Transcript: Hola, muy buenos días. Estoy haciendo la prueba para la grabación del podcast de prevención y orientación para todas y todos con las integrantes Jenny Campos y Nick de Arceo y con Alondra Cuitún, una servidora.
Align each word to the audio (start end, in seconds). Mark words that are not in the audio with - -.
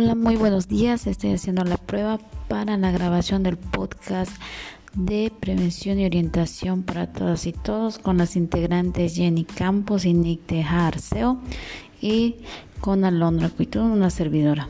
Hola, 0.00 0.14
muy 0.14 0.36
buenos 0.36 0.68
días. 0.68 1.08
Estoy 1.08 1.32
haciendo 1.32 1.64
la 1.64 1.76
prueba 1.76 2.20
para 2.46 2.76
la 2.76 2.92
grabación 2.92 3.42
del 3.42 3.56
podcast 3.56 4.30
de 4.94 5.32
prevención 5.40 5.98
y 5.98 6.06
orientación 6.06 6.84
para 6.84 7.12
todas 7.12 7.48
y 7.48 7.52
todos 7.52 7.98
con 7.98 8.16
las 8.16 8.36
integrantes 8.36 9.16
Jenny 9.16 9.42
Campos 9.42 10.04
y 10.04 10.14
Nick 10.14 10.46
de 10.46 10.62
Arceo 10.62 11.40
y 12.00 12.36
con 12.80 13.04
Alondra 13.04 13.48
Cuitún, 13.48 13.90
una 13.90 14.10
servidora. 14.10 14.68